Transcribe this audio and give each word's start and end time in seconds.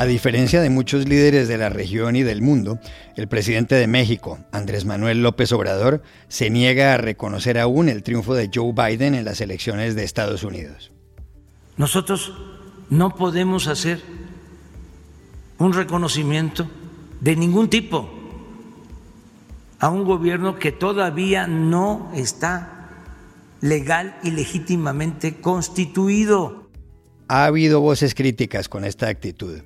A 0.00 0.06
diferencia 0.06 0.62
de 0.62 0.70
muchos 0.70 1.06
líderes 1.06 1.46
de 1.46 1.58
la 1.58 1.68
región 1.68 2.16
y 2.16 2.22
del 2.22 2.40
mundo, 2.40 2.78
el 3.16 3.28
presidente 3.28 3.74
de 3.74 3.86
México, 3.86 4.38
Andrés 4.50 4.86
Manuel 4.86 5.22
López 5.22 5.52
Obrador, 5.52 6.02
se 6.28 6.48
niega 6.48 6.94
a 6.94 6.96
reconocer 6.96 7.58
aún 7.58 7.90
el 7.90 8.02
triunfo 8.02 8.32
de 8.32 8.50
Joe 8.50 8.72
Biden 8.72 9.14
en 9.14 9.26
las 9.26 9.42
elecciones 9.42 9.94
de 9.94 10.04
Estados 10.04 10.42
Unidos. 10.42 10.90
Nosotros 11.76 12.32
no 12.88 13.14
podemos 13.14 13.66
hacer 13.66 14.00
un 15.58 15.74
reconocimiento 15.74 16.66
de 17.20 17.36
ningún 17.36 17.68
tipo 17.68 18.08
a 19.80 19.90
un 19.90 20.04
gobierno 20.04 20.58
que 20.58 20.72
todavía 20.72 21.46
no 21.46 22.10
está 22.14 22.88
legal 23.60 24.16
y 24.22 24.30
legítimamente 24.30 25.42
constituido 25.42 26.60
ha 27.30 27.44
habido 27.44 27.80
voces 27.80 28.16
críticas 28.16 28.68
con 28.68 28.84
esta 28.84 29.06
actitud. 29.06 29.60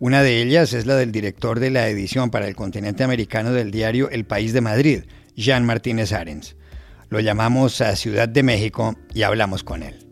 Una 0.00 0.22
de 0.22 0.40
ellas 0.40 0.74
es 0.74 0.86
la 0.86 0.94
del 0.94 1.10
director 1.10 1.58
de 1.58 1.70
la 1.70 1.88
edición 1.88 2.30
para 2.30 2.46
el 2.46 2.54
continente 2.54 3.02
americano 3.02 3.52
del 3.52 3.72
diario 3.72 4.08
El 4.10 4.24
País 4.24 4.52
de 4.52 4.60
Madrid, 4.60 5.02
Jean 5.34 5.66
Martínez 5.66 6.12
Arens. 6.12 6.54
Lo 7.08 7.18
llamamos 7.18 7.80
a 7.80 7.96
Ciudad 7.96 8.28
de 8.28 8.44
México 8.44 8.94
y 9.12 9.22
hablamos 9.22 9.64
con 9.64 9.82
él. 9.82 10.07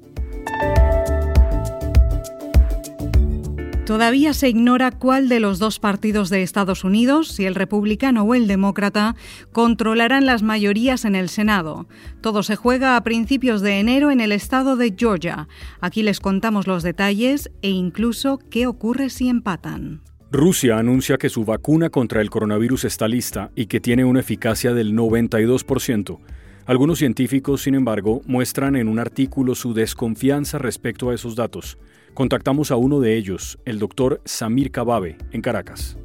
Todavía 3.86 4.34
se 4.34 4.48
ignora 4.48 4.90
cuál 4.90 5.28
de 5.28 5.38
los 5.38 5.60
dos 5.60 5.78
partidos 5.78 6.28
de 6.28 6.42
Estados 6.42 6.82
Unidos, 6.82 7.28
si 7.28 7.44
el 7.44 7.54
republicano 7.54 8.24
o 8.24 8.34
el 8.34 8.48
demócrata, 8.48 9.14
controlarán 9.52 10.26
las 10.26 10.42
mayorías 10.42 11.04
en 11.04 11.14
el 11.14 11.28
Senado. 11.28 11.86
Todo 12.20 12.42
se 12.42 12.56
juega 12.56 12.96
a 12.96 13.04
principios 13.04 13.60
de 13.60 13.78
enero 13.78 14.10
en 14.10 14.20
el 14.20 14.32
estado 14.32 14.74
de 14.74 14.92
Georgia. 14.98 15.46
Aquí 15.80 16.02
les 16.02 16.18
contamos 16.18 16.66
los 16.66 16.82
detalles 16.82 17.48
e 17.62 17.70
incluso 17.70 18.40
qué 18.50 18.66
ocurre 18.66 19.08
si 19.08 19.28
empatan. 19.28 20.00
Rusia 20.32 20.78
anuncia 20.78 21.16
que 21.16 21.28
su 21.28 21.44
vacuna 21.44 21.88
contra 21.88 22.20
el 22.20 22.28
coronavirus 22.28 22.86
está 22.86 23.06
lista 23.06 23.52
y 23.54 23.66
que 23.66 23.78
tiene 23.78 24.04
una 24.04 24.18
eficacia 24.18 24.74
del 24.74 24.94
92%. 24.94 26.18
Algunos 26.66 26.98
científicos, 26.98 27.62
sin 27.62 27.76
embargo, 27.76 28.20
muestran 28.26 28.74
en 28.74 28.88
un 28.88 28.98
artículo 28.98 29.54
su 29.54 29.74
desconfianza 29.74 30.58
respecto 30.58 31.10
a 31.10 31.14
esos 31.14 31.36
datos. 31.36 31.78
Contactamos 32.16 32.70
a 32.70 32.76
uno 32.76 32.98
de 32.98 33.14
ellos, 33.14 33.58
el 33.66 33.78
doctor 33.78 34.22
Samir 34.24 34.70
Kababe, 34.70 35.18
en 35.32 35.42
Caracas. 35.42 35.98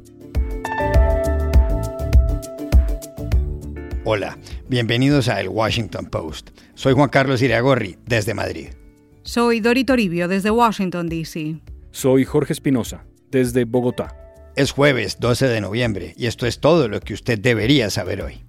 Hola, 4.04 4.36
bienvenidos 4.68 5.28
a 5.28 5.40
El 5.40 5.48
Washington 5.48 6.04
Post. 6.04 6.50
Soy 6.74 6.92
Juan 6.92 7.08
Carlos 7.08 7.40
Iriagorri, 7.40 7.96
desde 8.04 8.34
Madrid. 8.34 8.68
Soy 9.22 9.60
Dori 9.60 9.84
Toribio, 9.84 10.28
desde 10.28 10.50
Washington, 10.50 11.08
D.C. 11.08 11.62
Soy 11.92 12.26
Jorge 12.26 12.52
Espinosa, 12.52 13.06
desde 13.30 13.64
Bogotá. 13.64 14.14
Es 14.54 14.70
jueves 14.70 15.18
12 15.18 15.48
de 15.48 15.62
noviembre 15.62 16.12
y 16.18 16.26
esto 16.26 16.46
es 16.46 16.60
todo 16.60 16.88
lo 16.88 17.00
que 17.00 17.14
usted 17.14 17.38
debería 17.38 17.88
saber 17.88 18.20
hoy. 18.20 18.44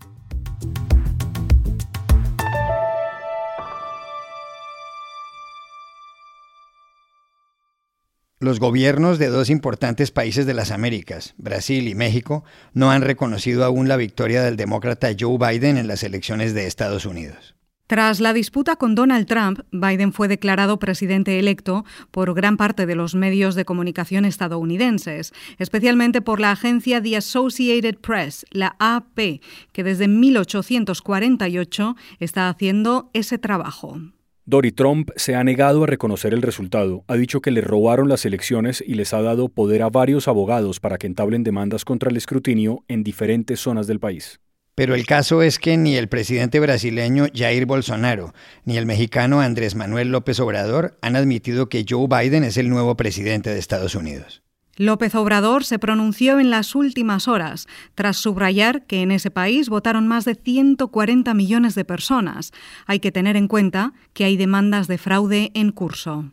Los 8.43 8.59
gobiernos 8.59 9.19
de 9.19 9.27
dos 9.27 9.49
importantes 9.49 10.11
países 10.11 10.45
de 10.45 10.53
las 10.53 10.71
Américas, 10.71 11.33
Brasil 11.37 11.87
y 11.87 11.95
México, 11.95 12.43
no 12.73 12.91
han 12.91 13.01
reconocido 13.01 13.63
aún 13.63 13.87
la 13.87 13.95
victoria 13.95 14.43
del 14.43 14.57
demócrata 14.57 15.11
Joe 15.17 15.37
Biden 15.37 15.77
en 15.77 15.87
las 15.87 16.03
elecciones 16.03 16.53
de 16.53 16.67
Estados 16.67 17.05
Unidos. 17.05 17.55
Tras 17.87 18.19
la 18.19 18.33
disputa 18.33 18.75
con 18.75 18.95
Donald 18.95 19.27
Trump, 19.27 19.61
Biden 19.71 20.11
fue 20.11 20.27
declarado 20.27 20.77
presidente 20.77 21.39
electo 21.39 21.85
por 22.11 22.33
gran 22.33 22.57
parte 22.57 22.85
de 22.85 22.95
los 22.95 23.15
medios 23.15 23.55
de 23.55 23.63
comunicación 23.63 24.25
estadounidenses, 24.25 25.31
especialmente 25.57 26.21
por 26.21 26.41
la 26.41 26.51
agencia 26.51 27.01
The 27.01 27.15
Associated 27.15 27.99
Press, 27.99 28.45
la 28.51 28.75
AP, 28.77 29.39
que 29.71 29.83
desde 29.85 30.09
1848 30.09 31.95
está 32.19 32.49
haciendo 32.49 33.09
ese 33.13 33.37
trabajo. 33.37 34.01
Dory 34.45 34.73
Trump 34.73 35.09
se 35.15 35.35
ha 35.35 35.43
negado 35.45 35.85
a 35.85 35.87
reconocer 35.87 36.33
el 36.33 36.41
resultado, 36.41 37.05
ha 37.07 37.15
dicho 37.15 37.41
que 37.41 37.49
le 37.49 37.61
robaron 37.61 38.09
las 38.09 38.25
elecciones 38.25 38.83
y 38.85 38.95
les 38.95 39.13
ha 39.13 39.21
dado 39.21 39.47
poder 39.47 39.81
a 39.83 39.89
varios 39.89 40.27
abogados 40.27 40.81
para 40.81 40.97
que 40.97 41.07
entablen 41.07 41.45
demandas 41.45 41.85
contra 41.85 42.09
el 42.09 42.17
escrutinio 42.17 42.83
en 42.89 43.05
diferentes 43.05 43.61
zonas 43.61 43.87
del 43.87 44.01
país. 44.01 44.41
Pero 44.75 44.95
el 44.95 45.05
caso 45.05 45.43
es 45.43 45.59
que 45.59 45.77
ni 45.77 45.95
el 45.95 46.09
presidente 46.09 46.59
brasileño 46.59 47.27
Jair 47.33 47.65
Bolsonaro 47.65 48.33
ni 48.65 48.75
el 48.75 48.85
mexicano 48.85 49.39
Andrés 49.39 49.75
Manuel 49.75 50.11
López 50.11 50.41
Obrador 50.41 50.97
han 51.01 51.15
admitido 51.15 51.69
que 51.69 51.85
Joe 51.87 52.07
Biden 52.09 52.43
es 52.43 52.57
el 52.57 52.69
nuevo 52.69 52.97
presidente 52.97 53.49
de 53.49 53.59
Estados 53.59 53.95
Unidos. 53.95 54.43
López 54.75 55.13
Obrador 55.13 55.65
se 55.65 55.77
pronunció 55.77 56.39
en 56.39 56.49
las 56.49 56.73
últimas 56.73 57.27
horas, 57.27 57.67
tras 57.93 58.17
subrayar 58.17 58.85
que 58.87 59.03
en 59.03 59.11
ese 59.11 59.29
país 59.29 59.69
votaron 59.69 60.07
más 60.07 60.25
de 60.25 60.33
140 60.33 61.31
millones 61.35 61.75
de 61.75 61.85
personas. 61.85 62.51
Hay 62.87 62.99
que 62.99 63.11
tener 63.11 63.37
en 63.37 63.47
cuenta 63.47 63.93
que 64.13 64.23
hay 64.23 64.35
demandas 64.35 64.87
de 64.87 64.97
fraude 64.97 65.51
en 65.53 65.71
curso. 65.71 66.25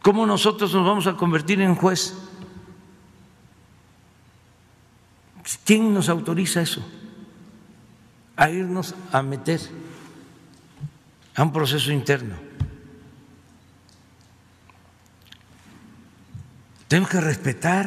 ¿Cómo 0.00 0.24
nosotros 0.24 0.72
nos 0.72 0.86
vamos 0.86 1.06
a 1.06 1.16
convertir 1.16 1.60
en 1.60 1.74
juez? 1.74 2.14
¿Quién 5.66 5.92
nos 5.92 6.08
autoriza 6.08 6.62
eso? 6.62 6.82
A 8.36 8.48
irnos 8.48 8.94
a 9.12 9.22
meter 9.22 9.60
a 11.34 11.42
un 11.42 11.52
proceso 11.52 11.92
interno. 11.92 12.49
Tenemos 16.90 17.10
que 17.10 17.20
respetar 17.20 17.86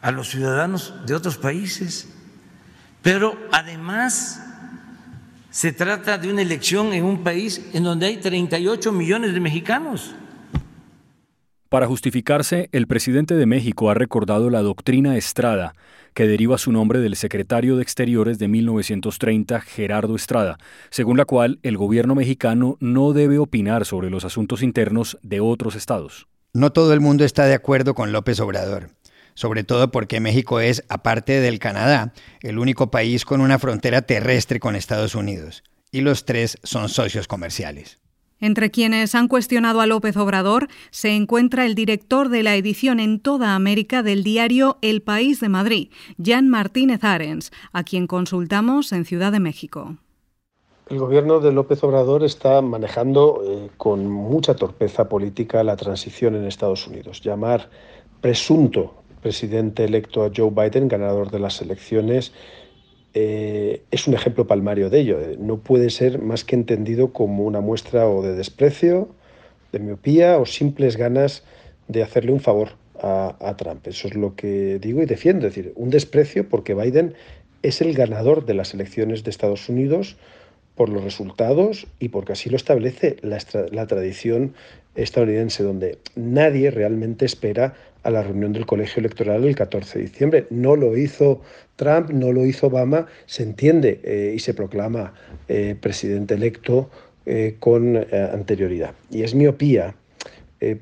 a 0.00 0.12
los 0.12 0.28
ciudadanos 0.28 0.94
de 1.06 1.14
otros 1.16 1.36
países, 1.38 2.08
pero 3.02 3.36
además 3.50 4.40
se 5.50 5.72
trata 5.72 6.18
de 6.18 6.30
una 6.30 6.42
elección 6.42 6.92
en 6.92 7.02
un 7.02 7.24
país 7.24 7.68
en 7.72 7.82
donde 7.82 8.06
hay 8.06 8.18
38 8.18 8.92
millones 8.92 9.34
de 9.34 9.40
mexicanos. 9.40 10.14
Para 11.68 11.88
justificarse, 11.88 12.68
el 12.70 12.86
presidente 12.86 13.34
de 13.34 13.46
México 13.46 13.90
ha 13.90 13.94
recordado 13.94 14.48
la 14.48 14.62
doctrina 14.62 15.16
Estrada, 15.16 15.74
que 16.14 16.28
deriva 16.28 16.58
su 16.58 16.70
nombre 16.70 17.00
del 17.00 17.16
secretario 17.16 17.74
de 17.74 17.82
Exteriores 17.82 18.38
de 18.38 18.46
1930, 18.46 19.62
Gerardo 19.62 20.14
Estrada, 20.14 20.58
según 20.90 21.16
la 21.16 21.24
cual 21.24 21.58
el 21.64 21.76
gobierno 21.76 22.14
mexicano 22.14 22.76
no 22.78 23.12
debe 23.12 23.40
opinar 23.40 23.84
sobre 23.84 24.10
los 24.10 24.24
asuntos 24.24 24.62
internos 24.62 25.18
de 25.22 25.40
otros 25.40 25.74
estados. 25.74 26.28
No 26.56 26.72
todo 26.72 26.94
el 26.94 27.00
mundo 27.00 27.22
está 27.26 27.44
de 27.44 27.52
acuerdo 27.52 27.94
con 27.94 28.12
López 28.12 28.40
Obrador, 28.40 28.88
sobre 29.34 29.62
todo 29.62 29.90
porque 29.90 30.20
México 30.20 30.58
es, 30.58 30.84
aparte 30.88 31.42
del 31.42 31.58
Canadá, 31.58 32.14
el 32.40 32.58
único 32.58 32.90
país 32.90 33.26
con 33.26 33.42
una 33.42 33.58
frontera 33.58 34.00
terrestre 34.00 34.58
con 34.58 34.74
Estados 34.74 35.14
Unidos, 35.14 35.64
y 35.92 36.00
los 36.00 36.24
tres 36.24 36.56
son 36.62 36.88
socios 36.88 37.28
comerciales. 37.28 37.98
Entre 38.40 38.70
quienes 38.70 39.14
han 39.14 39.28
cuestionado 39.28 39.82
a 39.82 39.86
López 39.86 40.16
Obrador 40.16 40.68
se 40.90 41.10
encuentra 41.10 41.66
el 41.66 41.74
director 41.74 42.30
de 42.30 42.42
la 42.42 42.56
edición 42.56 43.00
en 43.00 43.20
toda 43.20 43.54
América 43.54 44.02
del 44.02 44.24
diario 44.24 44.78
El 44.80 45.02
País 45.02 45.40
de 45.40 45.50
Madrid, 45.50 45.90
Jan 46.24 46.48
Martínez 46.48 47.04
Arens, 47.04 47.52
a 47.74 47.84
quien 47.84 48.06
consultamos 48.06 48.92
en 48.92 49.04
Ciudad 49.04 49.30
de 49.30 49.40
México. 49.40 49.98
El 50.88 51.00
gobierno 51.00 51.40
de 51.40 51.50
López 51.50 51.82
Obrador 51.82 52.22
está 52.22 52.62
manejando 52.62 53.42
eh, 53.44 53.70
con 53.76 54.06
mucha 54.06 54.54
torpeza 54.54 55.08
política 55.08 55.64
la 55.64 55.74
transición 55.74 56.36
en 56.36 56.44
Estados 56.44 56.86
Unidos. 56.86 57.22
Llamar 57.22 57.70
presunto 58.20 58.94
presidente 59.20 59.82
electo 59.82 60.24
a 60.24 60.30
Joe 60.32 60.52
Biden, 60.52 60.86
ganador 60.86 61.32
de 61.32 61.40
las 61.40 61.60
elecciones, 61.60 62.32
eh, 63.14 63.82
es 63.90 64.06
un 64.06 64.14
ejemplo 64.14 64.46
palmario 64.46 64.88
de 64.88 65.00
ello. 65.00 65.18
No 65.40 65.56
puede 65.56 65.90
ser 65.90 66.22
más 66.22 66.44
que 66.44 66.54
entendido 66.54 67.12
como 67.12 67.42
una 67.42 67.60
muestra 67.60 68.08
o 68.08 68.22
de 68.22 68.34
desprecio, 68.34 69.08
de 69.72 69.80
miopía 69.80 70.38
o 70.38 70.46
simples 70.46 70.96
ganas 70.96 71.42
de 71.88 72.04
hacerle 72.04 72.30
un 72.30 72.38
favor 72.38 72.68
a, 73.02 73.34
a 73.40 73.56
Trump. 73.56 73.88
Eso 73.88 74.06
es 74.06 74.14
lo 74.14 74.36
que 74.36 74.78
digo 74.78 75.02
y 75.02 75.06
defiendo. 75.06 75.48
Es 75.48 75.56
decir, 75.56 75.72
un 75.74 75.90
desprecio 75.90 76.48
porque 76.48 76.74
Biden 76.74 77.14
es 77.62 77.80
el 77.80 77.92
ganador 77.92 78.46
de 78.46 78.54
las 78.54 78.72
elecciones 78.72 79.24
de 79.24 79.30
Estados 79.30 79.68
Unidos 79.68 80.16
por 80.76 80.90
los 80.90 81.02
resultados 81.02 81.86
y 81.98 82.10
porque 82.10 82.32
así 82.32 82.50
lo 82.50 82.56
establece 82.56 83.16
la, 83.22 83.86
tradición 83.86 84.54
estadounidense, 84.94 85.62
donde 85.62 85.98
nadie 86.14 86.70
realmente 86.70 87.24
espera 87.24 87.74
a 88.02 88.10
la 88.10 88.22
reunión 88.22 88.52
del 88.52 88.66
colegio 88.66 89.00
electoral 89.00 89.44
el 89.44 89.56
14 89.56 89.98
de 89.98 90.04
diciembre. 90.04 90.46
No 90.50 90.76
lo 90.76 90.96
hizo 90.96 91.40
Trump, 91.76 92.10
no 92.10 92.30
lo 92.32 92.44
hizo 92.44 92.68
Obama, 92.68 93.06
se 93.24 93.42
entiende 93.42 94.00
eh, 94.04 94.32
y 94.36 94.38
se 94.38 94.54
proclama 94.54 95.14
eh, 95.48 95.74
presidente 95.80 96.34
electo 96.34 96.90
eh, 97.24 97.56
con 97.58 97.96
anterioridad. 97.96 98.94
Y 99.10 99.22
es 99.22 99.34
miopía 99.34 99.94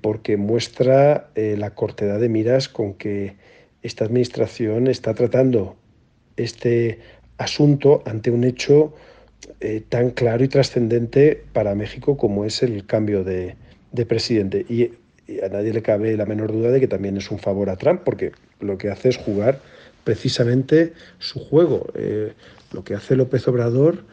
porque 0.01 0.37
muestra 0.37 1.31
la 1.35 1.75
cortedad 1.75 2.21
de 2.21 2.29
miras 2.29 2.69
con 2.69 2.95
que 2.95 3.35
esta 3.83 4.05
administración 4.05 4.87
está 4.87 5.15
tratando 5.15 5.75
este 6.37 7.01
asunto 7.39 8.03
ante 8.07 8.31
un 8.31 8.45
hecho 8.45 8.95
eh, 9.61 9.83
tan 9.89 10.11
claro 10.11 10.45
y 10.45 10.49
trascendente 10.49 11.45
para 11.53 11.75
México 11.75 12.17
como 12.17 12.45
es 12.45 12.63
el 12.63 12.87
cambio 12.87 13.25
de, 13.25 13.57
presidente. 14.07 14.65
Y 14.69 14.91
a 15.43 15.49
nadie 15.49 15.73
le 15.73 15.83
cabe 15.83 16.17
la 16.17 16.27
menor 16.27 16.53
duda 16.53 16.71
de 16.71 16.81
que 16.81 16.89
también 16.89 17.17
es 17.17 17.31
un 17.31 17.39
favor 17.39 17.71
a 17.71 17.77
Trump, 17.77 18.03
porque 18.05 18.33
lo 18.61 18.79
que 18.79 18.91
hace 18.91 19.09
es 19.09 19.17
jugar 19.17 19.61
precisamente 20.05 20.93
su 21.19 21.41
juego. 21.41 21.87
Eh, 21.95 22.33
lo 22.73 22.85
que 22.85 22.95
hace 22.95 23.17
López 23.17 23.47
Obrador 23.49 24.05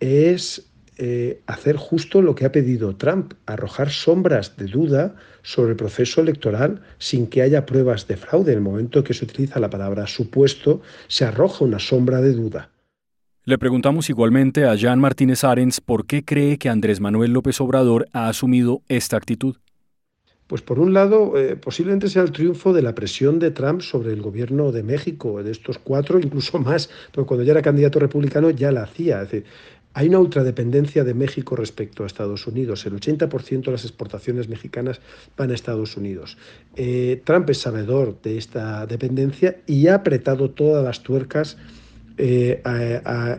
es 0.00 0.68
eh, 1.00 1.42
hacer 1.46 1.76
justo 1.76 2.22
lo 2.22 2.34
que 2.34 2.44
ha 2.44 2.50
pedido 2.50 2.96
Trump, 2.96 3.34
arrojar 3.46 3.90
sombras 3.90 4.56
de 4.56 4.66
duda 4.66 5.14
sobre 5.42 5.70
el 5.70 5.76
proceso 5.76 6.20
electoral 6.20 6.82
sin 6.98 7.28
que 7.28 7.42
haya 7.42 7.66
pruebas 7.66 8.08
de 8.08 8.16
fraude. 8.16 8.52
En 8.52 8.58
el 8.58 8.64
momento 8.64 9.04
que 9.04 9.14
se 9.14 9.24
utiliza 9.24 9.60
la 9.60 9.70
palabra 9.70 10.08
supuesto, 10.08 10.82
se 11.06 11.24
arroja 11.24 11.64
una 11.64 11.78
sombra 11.78 12.20
de 12.20 12.32
duda. 12.32 12.70
Le 13.48 13.56
preguntamos 13.56 14.10
igualmente 14.10 14.66
a 14.66 14.74
Jean 14.74 15.00
Martínez 15.00 15.42
Arens 15.42 15.80
por 15.80 16.04
qué 16.04 16.22
cree 16.22 16.58
que 16.58 16.68
Andrés 16.68 17.00
Manuel 17.00 17.32
López 17.32 17.58
Obrador 17.62 18.06
ha 18.12 18.28
asumido 18.28 18.82
esta 18.90 19.16
actitud. 19.16 19.56
Pues 20.46 20.60
por 20.60 20.78
un 20.78 20.92
lado, 20.92 21.32
eh, 21.38 21.56
posiblemente 21.56 22.10
sea 22.10 22.24
el 22.24 22.32
triunfo 22.32 22.74
de 22.74 22.82
la 22.82 22.94
presión 22.94 23.38
de 23.38 23.50
Trump 23.50 23.80
sobre 23.80 24.12
el 24.12 24.20
gobierno 24.20 24.70
de 24.70 24.82
México, 24.82 25.42
de 25.42 25.50
estos 25.50 25.78
cuatro, 25.78 26.18
incluso 26.18 26.58
más, 26.58 26.90
porque 27.10 27.26
cuando 27.26 27.42
ya 27.42 27.52
era 27.52 27.62
candidato 27.62 27.98
republicano 27.98 28.50
ya 28.50 28.70
la 28.70 28.82
hacía. 28.82 29.22
Es 29.22 29.30
decir, 29.30 29.46
hay 29.94 30.08
una 30.08 30.18
ultradependencia 30.18 31.02
de 31.02 31.14
México 31.14 31.56
respecto 31.56 32.04
a 32.04 32.06
Estados 32.06 32.46
Unidos. 32.46 32.84
El 32.84 33.00
80% 33.00 33.64
de 33.64 33.72
las 33.72 33.84
exportaciones 33.84 34.50
mexicanas 34.50 35.00
van 35.38 35.52
a 35.52 35.54
Estados 35.54 35.96
Unidos. 35.96 36.36
Eh, 36.76 37.22
Trump 37.24 37.48
es 37.48 37.62
sabedor 37.62 38.20
de 38.20 38.36
esta 38.36 38.84
dependencia 38.84 39.56
y 39.66 39.86
ha 39.86 39.94
apretado 39.94 40.50
todas 40.50 40.84
las 40.84 41.02
tuercas 41.02 41.56
eh, 42.18 42.60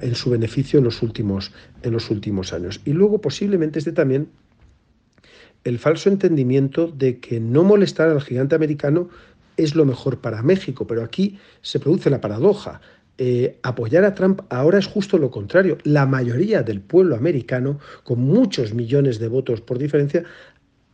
en 0.01 0.15
su 0.15 0.29
beneficio 0.29 0.79
en 0.79 0.85
los, 0.85 1.01
últimos, 1.03 1.51
en 1.83 1.91
los 1.91 2.09
últimos 2.09 2.53
años. 2.53 2.81
Y 2.85 2.93
luego 2.93 3.19
posiblemente 3.19 3.79
esté 3.79 3.91
también 3.91 4.29
el 5.63 5.79
falso 5.79 6.09
entendimiento 6.09 6.87
de 6.87 7.19
que 7.19 7.39
no 7.39 7.63
molestar 7.63 8.09
al 8.09 8.21
gigante 8.21 8.55
americano 8.55 9.09
es 9.57 9.75
lo 9.75 9.85
mejor 9.85 10.21
para 10.21 10.41
México, 10.41 10.87
pero 10.87 11.03
aquí 11.03 11.37
se 11.61 11.79
produce 11.79 12.09
la 12.09 12.21
paradoja. 12.21 12.79
Eh, 13.17 13.59
apoyar 13.63 14.05
a 14.05 14.15
Trump 14.15 14.41
ahora 14.49 14.79
es 14.79 14.87
justo 14.87 15.17
lo 15.17 15.29
contrario. 15.29 15.77
La 15.83 16.05
mayoría 16.05 16.63
del 16.63 16.79
pueblo 16.79 17.17
americano, 17.17 17.79
con 18.03 18.21
muchos 18.21 18.73
millones 18.73 19.19
de 19.19 19.27
votos 19.27 19.59
por 19.59 19.77
diferencia, 19.77 20.23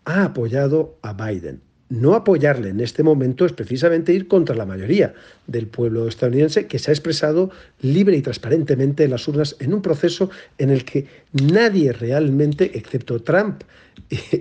ha 0.05 0.23
apoyado 0.23 0.97
a 1.03 1.13
Biden 1.13 1.61
no 1.89 2.15
apoyarle 2.15 2.69
en 2.69 2.79
este 2.79 3.03
momento 3.03 3.45
es 3.45 3.53
precisamente 3.53 4.13
ir 4.13 4.27
contra 4.27 4.55
la 4.55 4.65
mayoría 4.65 5.13
del 5.47 5.67
pueblo 5.67 6.07
estadounidense 6.07 6.65
que 6.67 6.79
se 6.79 6.89
ha 6.89 6.93
expresado 6.93 7.51
libre 7.81 8.17
y 8.17 8.21
transparentemente 8.21 9.03
en 9.03 9.11
las 9.11 9.27
urnas 9.27 9.55
en 9.59 9.73
un 9.73 9.81
proceso 9.81 10.29
en 10.57 10.71
el 10.71 10.83
que 10.83 11.07
nadie 11.31 11.93
realmente, 11.93 12.77
excepto 12.77 13.21
Trump 13.21 13.63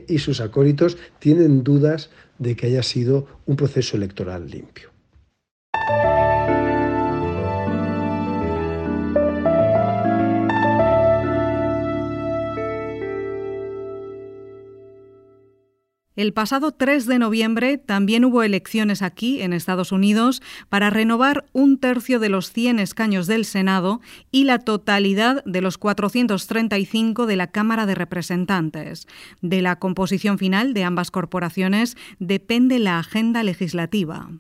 y, 0.09 0.19
sus 0.19 0.41
acólitos, 0.41 0.97
tienen 1.19 1.65
dudas 1.65 2.11
de 2.39 2.57
que 2.57 2.67
haya 2.67 2.83
sido 2.83 3.27
un 3.47 3.57
proceso 3.57 3.97
electoral 3.97 4.51
limpio. 4.51 4.94
El 16.17 16.33
pasado 16.33 16.71
3 16.71 17.07
de 17.07 17.19
noviembre 17.19 17.77
también 17.77 18.25
hubo 18.25 18.45
elecciones 18.45 19.03
aquí, 19.03 19.43
en 19.43 19.53
Estados 19.53 19.91
Unidos, 19.91 20.43
para 20.69 20.89
renovar 20.89 21.45
un 21.53 21.77
tercio 21.77 22.21
de 22.21 22.29
los 22.29 22.53
100 22.53 22.79
escaños 22.79 23.27
del 23.27 23.45
Senado 23.45 24.01
y 24.31 24.45
la 24.45 24.61
totalidad 24.61 25.43
de 25.45 25.61
los 25.61 25.77
435 25.77 27.27
de 27.27 27.35
la 27.35 27.49
Cámara 27.49 27.85
de 27.87 27.97
Representantes. 27.97 29.09
De 29.43 29.61
la 29.61 29.81
composición 29.81 30.39
final 30.39 30.73
de 30.73 30.85
ambas 30.85 31.11
corporaciones 31.11 31.97
depende 32.21 32.79
la 32.79 33.01
agenda 33.01 33.43
legislativa. 33.43 34.31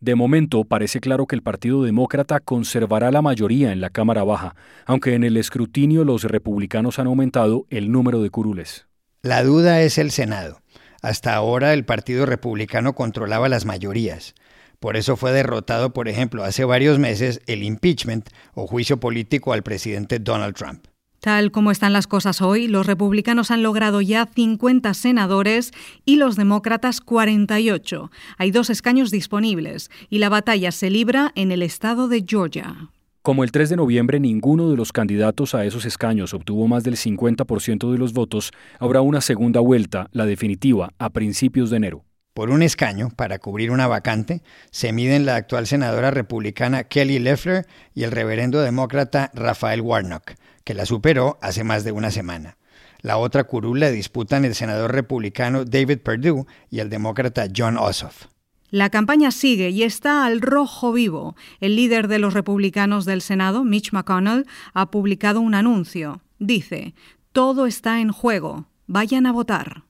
De 0.00 0.16
momento 0.16 0.64
parece 0.64 1.00
claro 1.00 1.26
que 1.26 1.36
el 1.36 1.42
Partido 1.42 1.82
Demócrata 1.82 2.38
conservará 2.40 3.10
la 3.10 3.22
mayoría 3.22 3.72
en 3.72 3.80
la 3.80 3.88
Cámara 3.88 4.24
Baja, 4.24 4.56
aunque 4.84 5.14
en 5.14 5.24
el 5.24 5.38
escrutinio 5.38 6.04
los 6.04 6.24
republicanos 6.24 6.98
han 6.98 7.06
aumentado 7.06 7.64
el 7.70 7.90
número 7.90 8.20
de 8.20 8.28
curules. 8.28 8.86
La 9.22 9.42
duda 9.42 9.80
es 9.80 9.96
el 9.96 10.10
Senado. 10.10 10.60
Hasta 11.04 11.34
ahora 11.34 11.74
el 11.74 11.84
Partido 11.84 12.24
Republicano 12.24 12.94
controlaba 12.94 13.50
las 13.50 13.66
mayorías. 13.66 14.34
Por 14.80 14.96
eso 14.96 15.18
fue 15.18 15.32
derrotado, 15.32 15.92
por 15.92 16.08
ejemplo, 16.08 16.44
hace 16.44 16.64
varios 16.64 16.98
meses 16.98 17.42
el 17.46 17.62
impeachment 17.62 18.30
o 18.54 18.66
juicio 18.66 18.98
político 18.98 19.52
al 19.52 19.62
presidente 19.62 20.18
Donald 20.18 20.54
Trump. 20.54 20.86
Tal 21.20 21.50
como 21.50 21.70
están 21.70 21.92
las 21.92 22.06
cosas 22.06 22.40
hoy, 22.40 22.68
los 22.68 22.86
republicanos 22.86 23.50
han 23.50 23.62
logrado 23.62 24.00
ya 24.00 24.24
50 24.34 24.94
senadores 24.94 25.72
y 26.06 26.16
los 26.16 26.36
demócratas 26.36 27.02
48. 27.02 28.10
Hay 28.38 28.50
dos 28.50 28.70
escaños 28.70 29.10
disponibles 29.10 29.90
y 30.08 30.20
la 30.20 30.30
batalla 30.30 30.72
se 30.72 30.88
libra 30.88 31.32
en 31.34 31.52
el 31.52 31.60
estado 31.60 32.08
de 32.08 32.24
Georgia. 32.26 32.88
Como 33.24 33.42
el 33.42 33.52
3 33.52 33.70
de 33.70 33.76
noviembre 33.76 34.20
ninguno 34.20 34.68
de 34.68 34.76
los 34.76 34.92
candidatos 34.92 35.54
a 35.54 35.64
esos 35.64 35.86
escaños 35.86 36.34
obtuvo 36.34 36.68
más 36.68 36.84
del 36.84 36.96
50% 36.96 37.90
de 37.90 37.96
los 37.96 38.12
votos, 38.12 38.52
habrá 38.78 39.00
una 39.00 39.22
segunda 39.22 39.60
vuelta, 39.60 40.10
la 40.12 40.26
definitiva, 40.26 40.90
a 40.98 41.08
principios 41.08 41.70
de 41.70 41.78
enero. 41.78 42.04
Por 42.34 42.50
un 42.50 42.62
escaño, 42.62 43.08
para 43.16 43.38
cubrir 43.38 43.70
una 43.70 43.86
vacante, 43.86 44.42
se 44.70 44.92
miden 44.92 45.24
la 45.24 45.36
actual 45.36 45.66
senadora 45.66 46.10
republicana 46.10 46.84
Kelly 46.84 47.18
Loeffler 47.18 47.66
y 47.94 48.02
el 48.02 48.10
reverendo 48.10 48.60
demócrata 48.60 49.30
Rafael 49.32 49.80
Warnock, 49.80 50.32
que 50.62 50.74
la 50.74 50.84
superó 50.84 51.38
hace 51.40 51.64
más 51.64 51.82
de 51.82 51.92
una 51.92 52.10
semana. 52.10 52.58
La 53.00 53.16
otra 53.16 53.44
curul 53.44 53.80
la 53.80 53.90
disputan 53.90 54.44
el 54.44 54.54
senador 54.54 54.92
republicano 54.92 55.64
David 55.64 56.00
Perdue 56.00 56.44
y 56.68 56.80
el 56.80 56.90
demócrata 56.90 57.46
John 57.56 57.78
Ossoff. 57.78 58.26
La 58.74 58.90
campaña 58.90 59.30
sigue 59.30 59.70
y 59.70 59.84
está 59.84 60.26
al 60.26 60.40
rojo 60.40 60.92
vivo. 60.92 61.36
El 61.60 61.76
líder 61.76 62.08
de 62.08 62.18
los 62.18 62.34
republicanos 62.34 63.04
del 63.04 63.22
Senado, 63.22 63.62
Mitch 63.62 63.92
McConnell, 63.92 64.48
ha 64.72 64.90
publicado 64.90 65.40
un 65.40 65.54
anuncio. 65.54 66.22
Dice, 66.40 66.92
todo 67.30 67.66
está 67.66 68.00
en 68.00 68.10
juego. 68.10 68.66
Vayan 68.88 69.26
a 69.26 69.32
votar. 69.32 69.84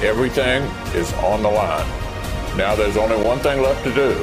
Everything 0.00 0.62
is 0.94 1.12
on 1.14 1.42
the 1.42 1.50
line. 1.50 1.88
Now 2.56 2.76
there's 2.76 2.96
only 2.96 3.16
one 3.16 3.40
thing 3.40 3.60
left 3.60 3.82
to 3.82 3.90
do. 3.90 4.14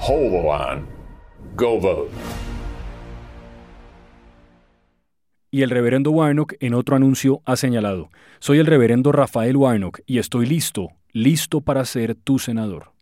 Hold 0.00 0.32
the 0.32 0.42
line. 0.42 0.84
Go 1.54 1.78
vote. 1.78 2.10
Y 5.54 5.60
el 5.60 5.68
reverendo 5.68 6.10
Warnock 6.12 6.54
en 6.60 6.72
otro 6.72 6.96
anuncio 6.96 7.42
ha 7.44 7.56
señalado, 7.56 8.08
soy 8.40 8.58
el 8.58 8.64
reverendo 8.64 9.12
Rafael 9.12 9.54
Warnock 9.54 10.00
y 10.06 10.18
estoy 10.18 10.46
listo, 10.46 10.88
listo 11.12 11.60
para 11.60 11.84
ser 11.84 12.14
tu 12.14 12.38
senador. 12.38 12.92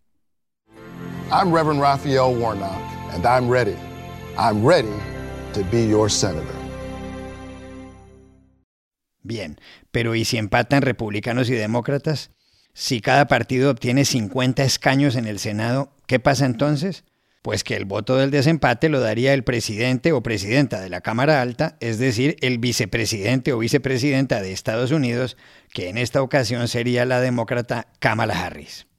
I'm 1.31 1.55
Reverend 1.55 1.81
Raphael 1.81 2.37
Warnock 2.37 2.83
and 3.15 3.25
I'm 3.25 3.49
ready. 3.49 3.77
I'm 4.37 4.67
ready 4.67 4.91
to 5.55 5.61
be 5.71 5.89
your 5.89 6.11
senator. 6.11 6.57
Bien, 9.23 9.61
pero 9.93 10.17
¿y 10.17 10.25
si 10.25 10.37
empatan 10.37 10.83
republicanos 10.83 11.49
y 11.51 11.55
demócratas? 11.55 12.33
Si 12.75 13.01
cada 13.01 13.29
partido 13.29 13.71
obtiene 13.71 14.05
50 14.05 14.65
escaños 14.65 15.15
en 15.15 15.29
el 15.29 15.39
Senado, 15.39 15.93
¿qué 16.09 16.19
pasa 16.19 16.47
entonces? 16.47 17.05
Pues 17.43 17.65
que 17.65 17.75
el 17.75 17.87
voto 17.87 18.17
del 18.17 18.31
desempate 18.31 18.91
lo 18.91 19.01
daría 19.01 19.33
el 19.33 19.45
presidente 19.45 20.13
o 20.13 20.23
presidenta 20.23 20.81
de 20.81 20.91
la 20.91 21.01
Cámara 21.01 21.41
Alta, 21.41 21.79
es 21.81 21.99
decir, 21.99 22.37
el 22.43 22.59
vicepresidente 22.59 23.55
o 23.55 23.59
vicepresidenta 23.59 24.43
de 24.43 24.53
Estados 24.53 24.91
Unidos, 24.91 25.39
que 25.73 25.89
en 25.89 25.97
esta 25.97 26.21
ocasión 26.21 26.69
sería 26.69 27.07
la 27.07 27.21
demócrata 27.21 27.87
Kamala 27.99 28.45
Harris. 28.45 28.90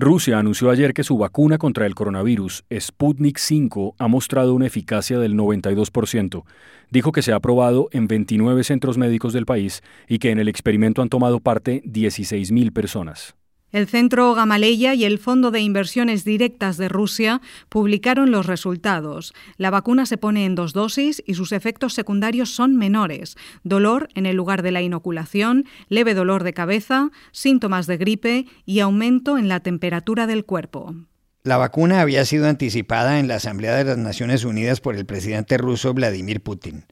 Rusia 0.00 0.38
anunció 0.38 0.70
ayer 0.70 0.94
que 0.94 1.02
su 1.02 1.18
vacuna 1.18 1.58
contra 1.58 1.84
el 1.84 1.96
coronavirus, 1.96 2.64
Sputnik 2.72 3.36
5, 3.36 3.96
ha 3.98 4.06
mostrado 4.06 4.54
una 4.54 4.68
eficacia 4.68 5.18
del 5.18 5.34
92%. 5.34 6.44
Dijo 6.88 7.10
que 7.10 7.20
se 7.20 7.32
ha 7.32 7.40
probado 7.40 7.88
en 7.90 8.06
29 8.06 8.62
centros 8.62 8.96
médicos 8.96 9.32
del 9.32 9.44
país 9.44 9.82
y 10.06 10.20
que 10.20 10.30
en 10.30 10.38
el 10.38 10.46
experimento 10.46 11.02
han 11.02 11.08
tomado 11.08 11.40
parte 11.40 11.82
16.000 11.82 12.72
personas. 12.72 13.34
El 13.70 13.86
Centro 13.86 14.34
Gamaleya 14.34 14.94
y 14.94 15.04
el 15.04 15.18
Fondo 15.18 15.50
de 15.50 15.60
Inversiones 15.60 16.24
Directas 16.24 16.78
de 16.78 16.88
Rusia 16.88 17.42
publicaron 17.68 18.30
los 18.30 18.46
resultados. 18.46 19.34
La 19.58 19.68
vacuna 19.68 20.06
se 20.06 20.16
pone 20.16 20.46
en 20.46 20.54
dos 20.54 20.72
dosis 20.72 21.22
y 21.26 21.34
sus 21.34 21.52
efectos 21.52 21.92
secundarios 21.92 22.48
son 22.50 22.76
menores. 22.76 23.36
Dolor 23.64 24.08
en 24.14 24.24
el 24.24 24.36
lugar 24.36 24.62
de 24.62 24.70
la 24.70 24.80
inoculación, 24.80 25.66
leve 25.90 26.14
dolor 26.14 26.44
de 26.44 26.54
cabeza, 26.54 27.10
síntomas 27.30 27.86
de 27.86 27.98
gripe 27.98 28.46
y 28.64 28.80
aumento 28.80 29.36
en 29.36 29.48
la 29.48 29.60
temperatura 29.60 30.26
del 30.26 30.46
cuerpo. 30.46 30.94
La 31.42 31.58
vacuna 31.58 32.00
había 32.00 32.24
sido 32.24 32.48
anticipada 32.48 33.20
en 33.20 33.28
la 33.28 33.34
Asamblea 33.34 33.76
de 33.76 33.84
las 33.84 33.98
Naciones 33.98 34.44
Unidas 34.44 34.80
por 34.80 34.96
el 34.96 35.04
presidente 35.04 35.58
ruso 35.58 35.92
Vladimir 35.92 36.42
Putin. 36.42 36.86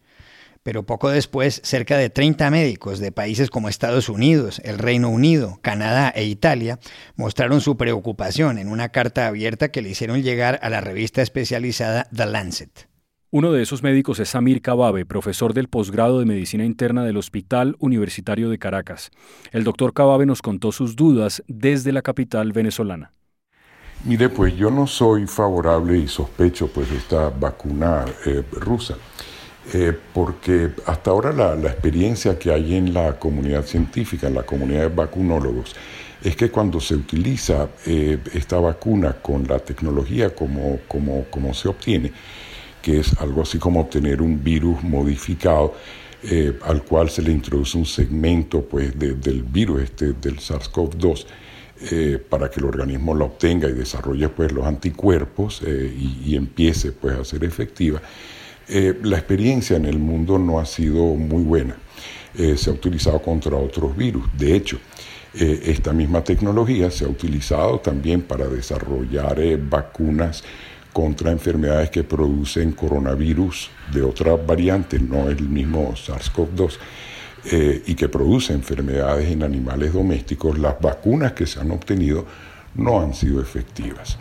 Pero 0.66 0.82
poco 0.82 1.10
después 1.10 1.60
cerca 1.62 1.96
de 1.96 2.10
30 2.10 2.50
médicos 2.50 2.98
de 2.98 3.12
países 3.12 3.50
como 3.50 3.68
Estados 3.68 4.08
Unidos, 4.08 4.60
el 4.64 4.78
Reino 4.78 5.10
Unido, 5.10 5.60
Canadá 5.62 6.12
e 6.12 6.24
Italia 6.24 6.80
mostraron 7.14 7.60
su 7.60 7.76
preocupación 7.76 8.58
en 8.58 8.66
una 8.66 8.88
carta 8.88 9.28
abierta 9.28 9.70
que 9.70 9.80
le 9.80 9.90
hicieron 9.90 10.24
llegar 10.24 10.58
a 10.62 10.68
la 10.68 10.80
revista 10.80 11.22
especializada 11.22 12.08
The 12.12 12.26
Lancet. 12.26 12.88
Uno 13.30 13.52
de 13.52 13.62
esos 13.62 13.84
médicos 13.84 14.18
es 14.18 14.30
Samir 14.30 14.60
Kababe, 14.60 15.06
profesor 15.06 15.54
del 15.54 15.68
posgrado 15.68 16.18
de 16.18 16.24
Medicina 16.24 16.64
Interna 16.64 17.04
del 17.04 17.16
Hospital 17.16 17.76
Universitario 17.78 18.50
de 18.50 18.58
Caracas. 18.58 19.12
El 19.52 19.62
doctor 19.62 19.94
Kababe 19.94 20.26
nos 20.26 20.42
contó 20.42 20.72
sus 20.72 20.96
dudas 20.96 21.44
desde 21.46 21.92
la 21.92 22.02
capital 22.02 22.52
venezolana. 22.52 23.12
Mire, 24.04 24.30
pues 24.30 24.56
yo 24.56 24.72
no 24.72 24.88
soy 24.88 25.28
favorable 25.28 25.96
y 25.96 26.08
sospecho 26.08 26.66
pues 26.66 26.90
de 26.90 26.96
esta 26.96 27.30
vacuna 27.30 28.04
eh, 28.26 28.42
rusa. 28.50 28.96
Eh, 29.74 29.92
porque 30.14 30.70
hasta 30.86 31.10
ahora 31.10 31.32
la, 31.32 31.68
experiencia 31.68 32.38
que 32.38 32.52
hay 32.52 32.76
en 32.76 32.94
la 32.94 33.18
comunidad 33.18 33.64
científica, 33.64 34.28
en 34.28 34.34
la 34.34 34.44
comunidad 34.44 34.82
de 34.82 34.94
vacunólogos, 34.94 35.74
es 36.22 36.36
que 36.36 36.50
cuando 36.50 36.78
se 36.80 36.94
utiliza 36.94 37.68
eh, 37.84 38.18
esta 38.32 38.60
vacuna 38.60 39.14
con 39.14 39.44
la 39.48 39.58
tecnología 39.58 40.32
como, 40.34 40.78
como, 40.86 41.52
se 41.52 41.68
obtiene, 41.68 42.12
que 42.80 43.00
es 43.00 43.18
algo 43.18 43.42
así 43.42 43.58
como 43.58 43.80
obtener 43.80 44.22
un 44.22 44.42
virus 44.42 44.84
modificado, 44.84 45.74
eh, 46.22 46.56
al 46.62 46.84
cual 46.84 47.10
se 47.10 47.22
le 47.22 47.32
introduce 47.32 47.76
un 47.76 47.86
segmento 47.86 48.62
pues, 48.62 48.96
del 48.96 49.42
virus 49.42 49.82
este, 49.82 50.12
del 50.12 50.38
SARS-CoV-2, 50.38 51.26
para 52.30 52.48
que 52.50 52.58
el 52.60 52.66
organismo 52.66 53.14
lo 53.14 53.26
obtenga 53.26 53.68
y 53.68 53.72
desarrolle 53.72 54.30
pues, 54.30 54.50
los 54.50 54.64
anticuerpos 54.64 55.60
y, 55.62 56.30
y, 56.30 56.36
empiece 56.36 56.92
pues, 56.92 57.18
a 57.18 57.24
ser 57.24 57.44
efectiva. 57.44 58.00
Eh, 58.68 58.98
la 59.04 59.16
experiencia 59.16 59.76
en 59.76 59.84
el 59.84 59.98
mundo 59.98 60.38
no 60.38 60.58
ha 60.58 60.66
sido 60.66 61.14
muy 61.14 61.42
buena. 61.42 61.76
Eh, 62.36 62.56
se 62.56 62.70
ha 62.70 62.72
utilizado 62.72 63.20
contra 63.22 63.56
otros 63.56 63.96
virus. 63.96 64.24
De 64.36 64.54
hecho, 64.54 64.78
eh, 65.34 65.62
esta 65.66 65.92
misma 65.92 66.24
tecnología 66.24 66.90
se 66.90 67.04
ha 67.04 67.08
utilizado 67.08 67.78
también 67.78 68.22
para 68.22 68.46
desarrollar 68.48 69.38
vacunas 69.58 70.42
contra 70.92 71.30
enfermedades 71.30 71.90
que 71.90 72.04
producen 72.04 72.72
coronavirus 72.72 73.70
de 73.92 74.02
otra 74.02 74.34
variante, 74.34 74.98
no 74.98 75.28
el 75.28 75.46
mismo 75.48 75.92
SARS-CoV-2, 75.92 76.78
y 77.86 77.94
que 77.94 78.08
produce 78.08 78.52
enfermedades 78.54 79.30
en 79.30 79.44
animales 79.44 79.92
domésticos. 79.92 80.58
Las 80.58 80.80
vacunas 80.80 81.32
que 81.32 81.46
se 81.46 81.60
han 81.60 81.70
obtenido 81.70 82.26
no 82.74 83.00
han 83.00 83.14
sido 83.14 83.40
efectivas. 83.40 84.18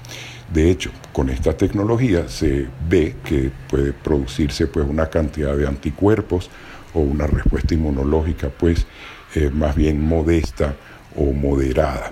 De 0.53 0.69
hecho, 0.69 0.91
con 1.15 1.29
esta 1.29 1.55
tecnología 1.55 2.27
se 2.27 2.67
ve 2.89 3.15
que 3.23 3.49
puede 3.69 3.93
producirse 3.93 4.67
pues, 4.67 4.85
una 4.85 5.09
cantidad 5.09 5.55
de 5.55 5.65
anticuerpos 5.65 6.49
o 6.93 6.99
una 6.99 7.25
respuesta 7.25 7.73
inmunológica 7.73 8.49
pues, 8.49 8.85
eh, 9.33 9.49
más 9.49 9.77
bien 9.77 10.05
modesta 10.05 10.75
o 11.15 11.31
moderada. 11.31 12.11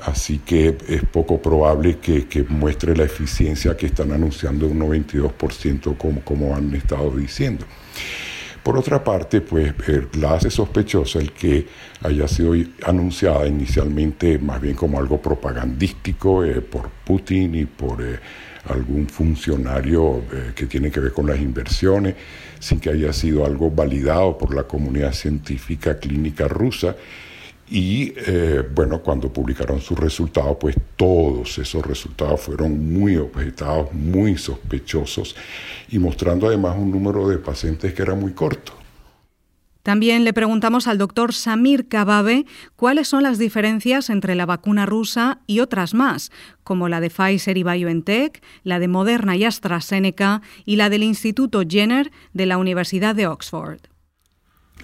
Así 0.00 0.38
que 0.38 0.78
es 0.88 1.02
poco 1.04 1.42
probable 1.42 1.98
que, 1.98 2.46
muestre 2.48 2.96
la 2.96 3.04
eficiencia 3.04 3.76
que 3.76 3.84
están 3.84 4.12
anunciando 4.12 4.66
un 4.66 4.80
92% 4.80 5.98
como, 5.98 6.22
como 6.22 6.56
han 6.56 6.74
estado 6.74 7.10
diciendo. 7.10 7.66
Por 8.62 8.78
otra 8.78 9.02
parte, 9.02 9.40
pues 9.40 9.74
eh, 9.88 10.06
la 10.20 10.34
hace 10.34 10.48
sospechosa 10.48 11.18
el 11.18 11.32
que 11.32 11.66
haya 12.02 12.28
sido 12.28 12.54
anunciada 12.84 13.46
inicialmente 13.46 14.38
más 14.38 14.60
bien 14.60 14.76
como 14.76 15.00
algo 15.00 15.20
propagandístico 15.20 16.44
eh, 16.44 16.60
por 16.60 16.88
Putin 17.04 17.56
y 17.56 17.64
por 17.64 18.00
eh, 18.00 18.20
algún 18.68 19.08
funcionario 19.08 20.22
que 20.54 20.66
tiene 20.66 20.92
que 20.92 21.00
ver 21.00 21.12
con 21.12 21.26
las 21.26 21.40
inversiones, 21.40 22.14
sin 22.60 22.78
que 22.78 22.90
haya 22.90 23.12
sido 23.12 23.44
algo 23.44 23.72
validado 23.72 24.38
por 24.38 24.54
la 24.54 24.62
comunidad 24.62 25.12
científica 25.12 25.98
clínica 25.98 26.46
rusa 26.46 26.94
y 27.68 28.12
eh, 28.16 28.62
bueno, 28.74 29.00
cuando 29.00 29.32
publicaron 29.32 29.80
sus 29.80 29.98
resultados, 29.98 30.56
pues 30.60 30.76
todos 30.96 31.58
esos 31.58 31.84
resultados 31.84 32.40
fueron 32.40 32.92
muy 32.92 33.16
objetados, 33.16 33.92
muy 33.92 34.36
sospechosos 34.36 35.34
y 35.88 35.98
mostrando 35.98 36.46
además 36.46 36.76
un 36.78 36.90
número 36.90 37.28
de 37.28 37.38
pacientes 37.38 37.94
que 37.94 38.02
era 38.02 38.14
muy 38.14 38.32
corto. 38.32 38.74
También 39.82 40.22
le 40.22 40.32
preguntamos 40.32 40.86
al 40.86 40.98
doctor 40.98 41.34
Samir 41.34 41.88
Kababe 41.88 42.46
cuáles 42.76 43.08
son 43.08 43.24
las 43.24 43.38
diferencias 43.38 44.10
entre 44.10 44.36
la 44.36 44.46
vacuna 44.46 44.86
rusa 44.86 45.40
y 45.48 45.58
otras 45.58 45.92
más, 45.92 46.30
como 46.62 46.88
la 46.88 47.00
de 47.00 47.10
Pfizer 47.10 47.58
y 47.58 47.64
BioNTech, 47.64 48.42
la 48.62 48.78
de 48.78 48.86
Moderna 48.86 49.34
y 49.34 49.44
AstraZeneca 49.44 50.40
y 50.64 50.76
la 50.76 50.88
del 50.88 51.02
Instituto 51.02 51.62
Jenner 51.68 52.12
de 52.32 52.46
la 52.46 52.58
Universidad 52.58 53.16
de 53.16 53.26
Oxford. 53.26 53.91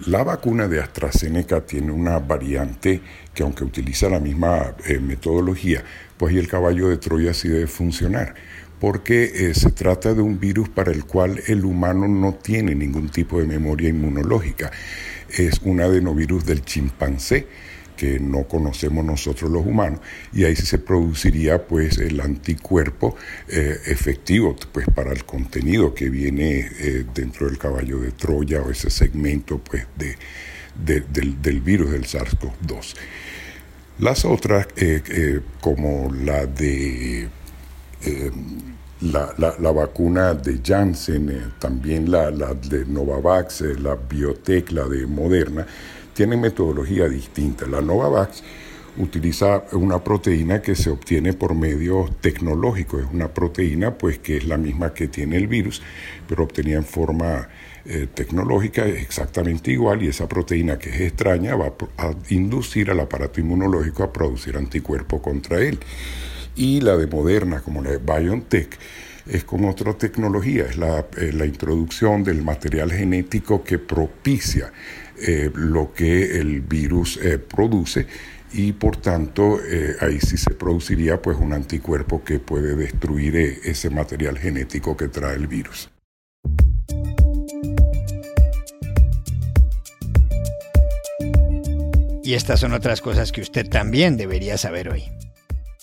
La 0.05 0.23
vacuna 0.23 0.69
de 0.69 0.79
AstraZeneca 0.79 1.65
tiene 1.65 1.91
una 1.91 2.19
variante 2.19 3.01
que 3.33 3.43
aunque 3.43 3.65
utiliza 3.65 4.07
la 4.07 4.21
misma 4.21 4.73
eh, 4.85 4.97
metodología, 4.99 5.83
pues 6.15 6.33
y 6.33 6.37
el 6.37 6.47
caballo 6.47 6.87
de 6.87 6.95
Troya 6.95 7.33
sí 7.33 7.49
debe 7.49 7.67
funcionar, 7.67 8.33
porque 8.79 9.25
eh, 9.25 9.53
se 9.53 9.71
trata 9.71 10.13
de 10.13 10.21
un 10.21 10.39
virus 10.39 10.69
para 10.69 10.93
el 10.93 11.03
cual 11.03 11.41
el 11.47 11.65
humano 11.65 12.07
no 12.07 12.33
tiene 12.33 12.75
ningún 12.75 13.09
tipo 13.09 13.41
de 13.41 13.45
memoria 13.45 13.89
inmunológica. 13.89 14.71
Es 15.37 15.59
un 15.63 15.81
adenovirus 15.81 16.45
del 16.45 16.63
chimpancé 16.63 17.47
que 17.99 18.17
no 18.17 18.45
conocemos 18.45 19.03
nosotros 19.03 19.51
los 19.51 19.65
humanos 19.65 19.99
y 20.31 20.45
ahí 20.45 20.55
sí 20.55 20.65
se 20.65 20.77
produciría 20.77 21.67
pues 21.67 21.97
el 21.97 22.21
anticuerpo 22.21 23.17
eh, 23.49 23.77
efectivo 23.87 24.55
pues 24.71 24.87
para 24.95 25.11
el 25.11 25.25
contenido 25.25 25.93
que 25.93 26.09
viene 26.09 26.59
eh, 26.79 27.05
dentro 27.13 27.47
del 27.47 27.57
caballo 27.57 27.99
de 27.99 28.13
Troya 28.13 28.61
o 28.61 28.71
ese 28.71 28.89
segmento 28.89 29.57
pues 29.57 29.85
de, 29.97 30.15
del, 30.81 31.59
virus 31.59 31.91
del 31.91 32.05
SARS-CoV-2. 32.05 32.95
Las 33.99 34.23
otras, 34.23 34.67
eh, 34.77 35.41
como 35.59 36.09
la 36.23 36.45
de 36.45 37.27
la, 39.01 39.35
la, 39.37 39.71
vacuna 39.71 40.33
de 40.35 40.61
Janssen, 40.65 41.51
también 41.59 42.09
la, 42.09 42.31
la, 42.31 42.53
de 42.53 42.85
Novavax, 42.85 43.59
la 43.81 43.95
Biotech, 43.95 44.71
la 44.71 44.85
de 44.85 45.05
Moderna, 45.05 45.67
tienen 46.19 46.41
metodología 46.41 47.07
distinta. 47.07 47.65
La 47.65 47.79
Novavax 47.79 48.43
utiliza 48.97 49.63
una 49.71 50.03
proteína 50.03 50.61
que 50.61 50.75
se 50.75 50.89
obtiene 50.89 51.31
por 51.31 51.55
medio 51.55 52.09
tecnológico, 52.19 52.99
es 52.99 53.05
una 53.13 53.29
proteína 53.29 53.97
pues 53.97 54.19
que 54.19 54.35
es 54.35 54.43
la 54.43 54.57
misma 54.57 54.93
que 54.93 55.07
tiene 55.07 55.37
el 55.37 55.47
virus, 55.47 55.81
pero 56.27 56.43
obtenida 56.43 56.75
en 56.75 56.83
forma 56.83 57.47
eh, 57.85 58.07
tecnológica 58.13 58.85
es 58.85 59.01
exactamente 59.01 59.71
igual 59.71 60.03
y 60.03 60.09
esa 60.09 60.27
proteína 60.27 60.77
que 60.77 60.89
es 60.89 60.99
extraña 60.99 61.55
va 61.55 61.71
a 61.97 62.11
inducir 62.27 62.91
al 62.91 62.99
aparato 62.99 63.39
inmunológico 63.39 64.03
a 64.03 64.11
producir 64.11 64.57
anticuerpos 64.57 65.21
contra 65.21 65.61
él. 65.61 65.79
Y 66.57 66.81
la 66.81 66.97
de 66.97 67.07
Moderna, 67.07 67.61
como 67.61 67.81
la 67.81 67.91
de 67.91 67.97
BioNTech, 67.99 68.77
es 69.25 69.45
con 69.45 69.63
otra 69.63 69.93
tecnología, 69.93 70.65
es 70.65 70.75
la, 70.75 71.05
eh, 71.15 71.31
la 71.31 71.45
introducción 71.45 72.25
del 72.25 72.41
material 72.41 72.91
genético 72.91 73.63
que 73.63 73.79
propicia 73.79 74.73
eh, 75.21 75.51
lo 75.53 75.93
que 75.93 76.39
el 76.39 76.61
virus 76.61 77.17
eh, 77.17 77.37
produce 77.37 78.07
y 78.51 78.71
por 78.73 78.97
tanto 78.97 79.59
eh, 79.63 79.95
ahí 80.01 80.19
sí 80.19 80.37
se 80.37 80.51
produciría 80.51 81.21
pues 81.21 81.37
un 81.37 81.53
anticuerpo 81.53 82.23
que 82.23 82.39
puede 82.39 82.75
destruir 82.75 83.35
ese 83.35 83.89
material 83.89 84.37
genético 84.37 84.97
que 84.97 85.07
trae 85.07 85.35
el 85.35 85.47
virus. 85.47 85.89
Y 92.23 92.33
estas 92.33 92.59
son 92.59 92.73
otras 92.73 93.01
cosas 93.01 93.31
que 93.31 93.41
usted 93.41 93.67
también 93.67 94.15
debería 94.15 94.57
saber 94.57 94.89
hoy. 94.89 95.03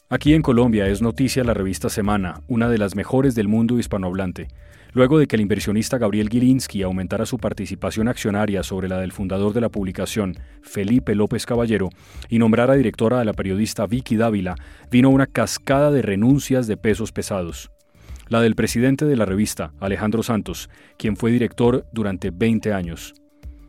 Aquí 0.09 0.35
en 0.35 0.43
Colombia 0.43 0.87
es 0.87 1.03
noticia 1.03 1.43
la 1.43 1.55
revista 1.55 1.89
Semana, 1.89 2.43
una 2.47 2.69
de 2.69 2.79
las 2.79 2.95
mejores 2.95 3.35
del 3.35 3.49
mundo 3.49 3.79
hispanohablante 3.81 4.49
luego 4.97 5.19
de 5.19 5.27
que 5.27 5.37
el 5.37 5.43
inversionista 5.43 5.99
Gabriel 5.99 6.31
Gilinski 6.31 6.83
aumentara 6.83 7.27
su 7.27 7.37
participación 7.37 8.09
accionaria 8.09 8.63
sobre 8.63 8.89
la 8.89 8.99
del 8.99 9.13
fundador 9.13 9.53
de 9.53 9.61
la 9.61 9.69
publicación, 9.69 10.39
Felipe 10.63 11.15
López 11.15 11.45
Caballero, 11.45 11.91
y 12.31 12.39
nombrara 12.39 12.77
directora 12.77 13.21
a 13.21 13.25
la 13.25 13.35
periodista 13.35 13.87
Vicky 13.87 14.17
Dávila, 14.17 14.55
vino 14.91 15.11
una 15.11 15.27
cascada 15.27 15.91
de 15.91 16.01
renuncias 16.01 16.67
de 16.67 16.79
pesos 16.79 17.13
pesados. 17.13 17.71
La 18.29 18.41
del 18.41 18.55
presidente 18.55 19.05
de 19.05 19.17
la 19.17 19.27
revista, 19.27 19.75
Alejandro 19.81 20.23
Santos, 20.23 20.71
quien 20.97 21.19
fue 21.19 21.31
director 21.31 21.85
durante 21.93 22.31
20 22.31 22.73
años. 22.73 23.13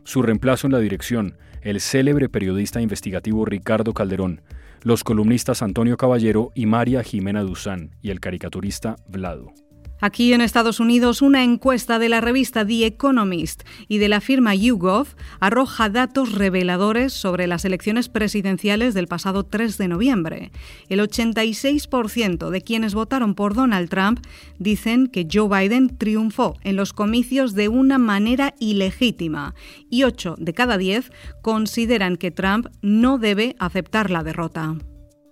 Su 0.04 0.22
reemplazo 0.22 0.66
en 0.66 0.72
la 0.72 0.78
dirección, 0.78 1.36
el 1.60 1.82
célebre 1.82 2.30
periodista 2.30 2.80
investigativo 2.80 3.44
Ricardo 3.44 3.92
Calderón, 3.92 4.40
los 4.80 5.04
columnistas 5.04 5.60
Antonio 5.60 5.98
Caballero 5.98 6.52
y 6.54 6.64
María 6.64 7.02
Jimena 7.02 7.42
Duzán 7.42 7.90
y 8.00 8.08
el 8.08 8.18
caricaturista 8.18 8.96
Vlado. 9.06 9.52
Aquí 10.00 10.32
en 10.32 10.40
Estados 10.40 10.78
Unidos, 10.78 11.22
una 11.22 11.42
encuesta 11.42 11.98
de 11.98 12.08
la 12.08 12.20
revista 12.20 12.64
The 12.64 12.86
Economist 12.86 13.64
y 13.88 13.98
de 13.98 14.08
la 14.08 14.20
firma 14.20 14.54
YouGov 14.54 15.08
arroja 15.40 15.88
datos 15.88 16.32
reveladores 16.32 17.12
sobre 17.12 17.48
las 17.48 17.64
elecciones 17.64 18.08
presidenciales 18.08 18.94
del 18.94 19.08
pasado 19.08 19.44
3 19.44 19.76
de 19.76 19.88
noviembre. 19.88 20.52
El 20.88 21.00
86% 21.00 22.50
de 22.50 22.60
quienes 22.60 22.94
votaron 22.94 23.34
por 23.34 23.54
Donald 23.54 23.88
Trump 23.88 24.20
dicen 24.60 25.08
que 25.08 25.26
Joe 25.30 25.48
Biden 25.48 25.98
triunfó 25.98 26.56
en 26.62 26.76
los 26.76 26.92
comicios 26.92 27.54
de 27.54 27.66
una 27.66 27.98
manera 27.98 28.54
ilegítima 28.60 29.56
y 29.90 30.04
8 30.04 30.36
de 30.38 30.54
cada 30.54 30.78
10 30.78 31.10
consideran 31.42 32.16
que 32.16 32.30
Trump 32.30 32.68
no 32.82 33.18
debe 33.18 33.56
aceptar 33.58 34.10
la 34.10 34.22
derrota 34.22 34.76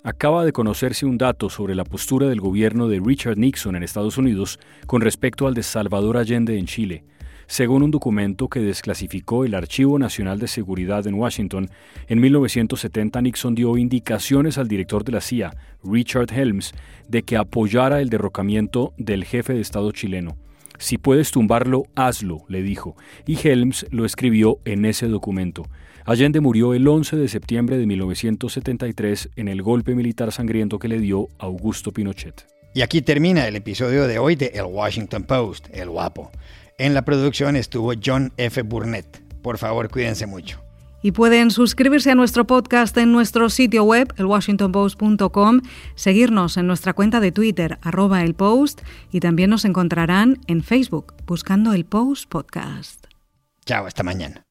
acaba 0.07 0.45
de 0.45 0.53
conocerse 0.53 1.05
un 1.05 1.19
dato 1.19 1.51
sobre 1.51 1.75
la 1.75 1.83
postura 1.83 2.29
del 2.29 2.41
gobierno 2.41 2.87
de 2.87 3.03
Richard 3.05 3.39
Nixon 3.39 3.75
en 3.75 3.83
Estados 3.83 4.19
Unidos 4.19 4.61
con 4.87 5.01
respecto 5.01 5.49
al 5.49 5.55
de 5.55 5.65
Salvador 5.65 6.17
Allende 6.17 6.57
en 6.57 6.67
Chile. 6.67 7.03
Según 7.49 7.83
un 7.83 7.91
documento 7.91 8.47
que 8.47 8.61
desclasificó 8.61 9.45
el 9.45 9.57
Archivo 9.57 9.99
Nacional 9.99 10.39
de 10.39 10.47
Seguridad 10.47 11.09
en 11.09 11.15
Washington, 11.15 11.71
en 12.07 12.21
1970 12.21 13.21
Nixon 13.21 13.57
dio 13.57 13.77
indicaciones 13.77 14.59
al 14.59 14.69
director 14.69 15.03
de 15.03 15.11
la 15.11 15.21
CIA, 15.21 15.57
Richard 15.83 16.33
Helms, 16.33 16.73
de 17.09 17.25
que 17.25 17.37
apoyara 17.37 18.01
el 18.01 18.09
derrocamiento 18.09 18.95
del 18.99 19.25
jefe 19.25 19.55
de 19.55 19.61
Estado 19.61 19.91
chileno. 19.91 20.37
Si 20.79 20.99
puedes 20.99 21.33
tumbarlo, 21.33 21.85
hazlo, 21.97 22.45
le 22.49 22.63
dijo, 22.63 22.95
y 23.27 23.37
Helms 23.43 23.87
lo 23.91 24.05
escribió 24.05 24.59
en 24.65 24.85
ese 24.85 25.09
documento. 25.09 25.65
Allende 26.07 26.41
murió 26.41 26.73
el 26.73 26.87
11 26.87 27.17
de 27.17 27.27
septiembre 27.27 27.79
de 27.79 27.87
1973 27.87 29.31
en 29.35 29.49
el 29.49 29.61
golpe 29.61 29.97
militar 29.97 30.31
sangriento 30.31 30.79
que 30.79 30.87
le 30.87 31.01
dio 31.01 31.29
Augusto 31.39 31.91
Pinochet. 31.91 32.47
Y 32.75 32.83
aquí 32.83 33.03
termina 33.03 33.49
el 33.49 33.57
episodio 33.57 34.07
de 34.07 34.21
hoy 34.21 34.37
de 34.37 34.53
El 34.55 34.67
Washington 34.67 35.25
Post, 35.25 35.67
El 35.73 35.91
Guapo. 35.91 36.31
En 36.79 36.95
la 36.95 37.05
producción 37.05 37.57
estuvo 37.57 37.93
John 38.03 38.33
F. 38.37 38.63
Burnett. 38.63 39.21
Por 39.43 39.59
favor, 39.59 39.91
cuídense 39.91 40.27
mucho. 40.27 40.61
Y 41.03 41.11
pueden 41.11 41.51
suscribirse 41.51 42.13
a 42.13 42.15
nuestro 42.15 42.47
podcast 42.47 42.97
en 42.99 43.11
nuestro 43.11 43.51
sitio 43.51 43.83
web, 43.83 44.13
elwashingtonpost.com, 44.17 45.61
seguirnos 45.97 46.57
en 46.57 46.69
nuestra 46.69 46.93
cuenta 46.93 47.19
de 47.19 47.33
Twitter, 47.33 47.79
arroba 47.83 48.23
el 48.23 48.35
post, 48.35 48.83
y 49.11 49.19
también 49.19 49.51
nos 49.51 49.65
encontrarán 49.65 50.39
en 50.47 50.63
Facebook, 50.63 51.15
buscando 51.27 51.73
el 51.73 51.85
Post 51.85 52.29
Podcast. 52.29 53.07
Chao, 53.65 53.87
hasta 53.87 54.05
mañana. 54.05 54.46